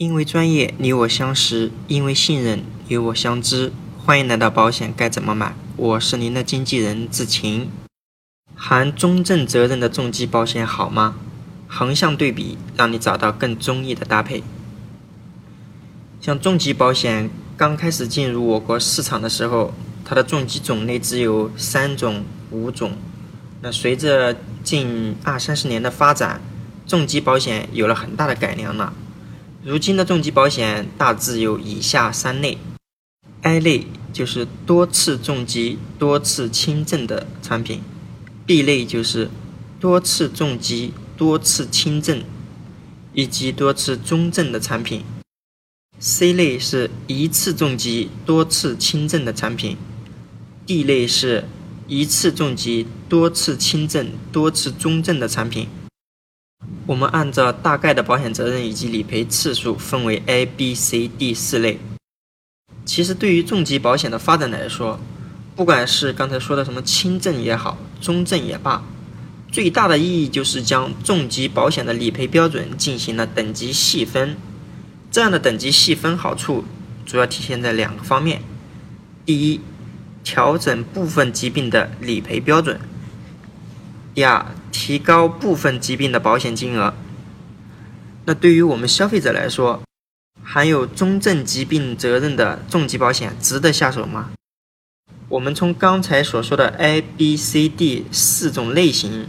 [0.00, 3.70] 因为专业，你我相识；因为信任，你我相知。
[3.98, 5.54] 欢迎来到保险该怎么买？
[5.76, 7.68] 我是您的经纪人志晴。
[8.54, 11.16] 含中证责任的重疾保险好吗？
[11.68, 14.42] 横向对比，让你找到更中意的搭配。
[16.18, 17.28] 像重疾保险
[17.58, 22.92] 刚开始进入我国市场的时候，它的重疾种类只有三种、五种。
[23.60, 26.40] 那随着近二三十年的发展，
[26.86, 28.94] 重疾保险有了很大的改良了。
[29.62, 32.56] 如今的重疾保险大致有以下三类。
[33.42, 37.82] ：A 类就是多次重疾、多次轻症的产品。
[38.46, 39.28] ；B 类就是
[39.78, 42.22] 多次重疾、多次轻症
[43.12, 45.02] 以及多次中症的产品。
[46.00, 49.76] ；C 类是一次重疾、多次轻症的产品。
[50.66, 51.44] ；D 类是
[51.86, 55.68] 一次重疾、多次轻症、多次中症的产品。
[56.90, 61.78] 我们按照大概的保险责任以及理赔次数分为 A、B、C、D 四类。
[62.84, 64.98] 其实对于重疾保险的发展来说，
[65.54, 68.82] 不管是刚才说的什么轻症也好，中症也罢，
[69.52, 74.36] 最大的意义就是将重疾保险的理赔标准进行了等级细分。
[75.12, 76.64] 这样的等级细分好处
[77.06, 78.42] 主要体现在两个方面：
[79.24, 79.60] 第一，
[80.24, 82.78] 调整部分疾病的理赔标准；
[84.12, 84.44] 第二。
[84.90, 86.92] 提高部分疾病的保险金额。
[88.24, 89.80] 那对于我们消费者来说，
[90.42, 94.30] 含有中症疾病责任的重疾保险值得下手吗？
[95.28, 99.28] 我们从刚才所说的 A、B、C、D 四种类型，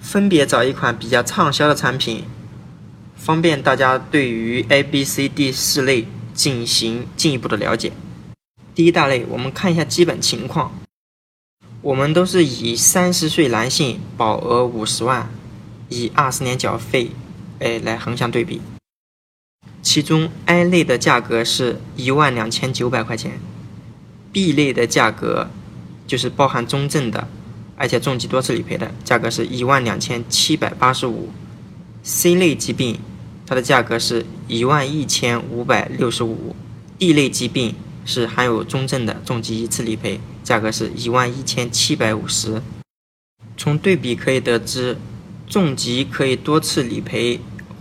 [0.00, 2.24] 分别找一款比较畅销的产品，
[3.14, 7.92] 方便大家对于 A、B、C、D 四类进行进一步的了解。
[8.74, 10.72] 第一大类，我们看一下基本情况。
[11.82, 15.28] 我们都是以三十岁男性保额五十万，
[15.88, 17.10] 以二十年缴费，
[17.58, 18.60] 哎来横向对比。
[19.82, 23.32] 其中 A 类的价格是一万两千九百块钱
[24.32, 25.50] ，B 类的价格
[26.06, 27.26] 就是包含中症的，
[27.74, 31.30] 而且重疾多次理赔的价格是一万两千七百八十五
[32.04, 33.00] ，C 类疾病
[33.44, 36.54] 它的价格是一万一千五百六十五
[36.96, 37.74] ，D 类疾病。
[38.04, 42.62] 是含有中症的重疾一次理赔，价格是一万一千七百五十。
[43.56, 44.96] 从对比可以得知，
[45.46, 47.40] 重疾可以多次理赔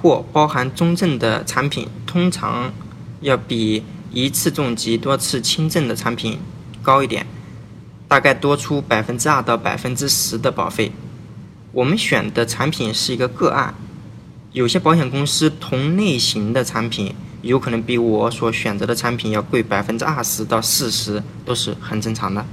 [0.00, 2.72] 或包含中症的产品，通常
[3.20, 6.38] 要比一次重疾多次轻症的产品
[6.82, 7.26] 高一点，
[8.08, 10.92] 大概多出百分之二到百分之十的保费。
[11.72, 13.74] 我们选的产品是一个个案，
[14.52, 17.14] 有些保险公司同类型的产品。
[17.42, 22.46] 有可能比我所选择的产品要贵百分之二十到四十，都是很正常的。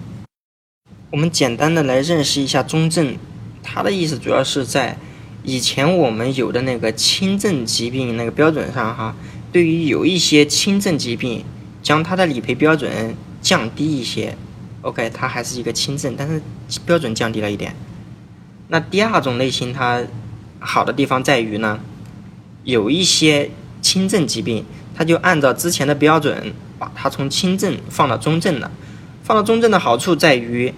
[1.11, 3.15] 我们简单的来认识一下中症，
[3.61, 4.97] 它的意思主要是在
[5.43, 9.15] 以前我们有的那个轻症疾病那个标准上哈，
[9.51, 11.43] 对于有一些轻症疾病，
[11.83, 14.35] 将它的理赔标准降低一些。
[14.81, 16.41] OK，它还是一个轻症，但是
[16.85, 17.75] 标准降低了一点。
[18.69, 20.03] 那第二种类型它
[20.59, 21.79] 好的地方在于呢，
[22.63, 23.51] 有一些
[23.83, 24.65] 轻症疾病。
[24.99, 28.69] 他就按照之前的标准，把它从轻症放到中症了。
[29.23, 30.73] 放到中症的好处在于，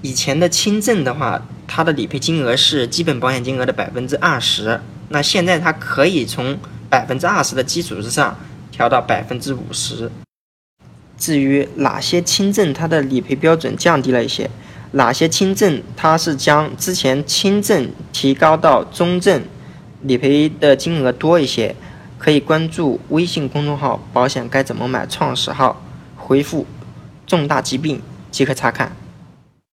[0.00, 4.80] 以前的轻症的话，它的理赔金额是基本保险金额的百分之二十。
[5.10, 6.56] 那现在它可以从
[6.88, 8.34] 百分之二十的基础之上
[8.72, 10.10] 调到百分之五十。
[11.18, 14.48] 至于哪些轻症它的理赔标准降低了一些，
[14.92, 19.42] 哪些轻症它是将之前轻症提高到中症，
[20.00, 21.76] 理赔的金额多一些。
[22.20, 25.80] 可以关注微信公众号“保险该怎么买”创始号，
[26.18, 26.66] 回复
[27.26, 28.92] “重大疾病”即可查看。